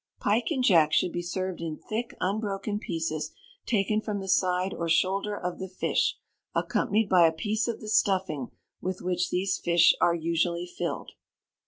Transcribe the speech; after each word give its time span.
Pike 0.19 0.47
and 0.49 0.63
Jack 0.63 0.93
should 0.93 1.11
be 1.11 1.21
served 1.21 1.61
in 1.61 1.77
thick 1.77 2.15
unbroken 2.19 2.79
pieces 2.79 3.29
taken 3.67 4.01
from 4.01 4.19
the 4.19 4.27
side 4.27 4.73
or 4.73 4.89
shoulder 4.89 5.37
of 5.39 5.59
the 5.59 5.67
fish 5.69 6.17
accompanied 6.55 7.07
by 7.07 7.27
a 7.27 7.31
piece 7.31 7.67
of 7.67 7.79
the 7.81 7.87
stuffing 7.87 8.49
with 8.81 9.03
which 9.03 9.29
these 9.29 9.59
fish 9.59 9.93
are 10.01 10.15
usually 10.15 10.65
filled. 10.65 11.11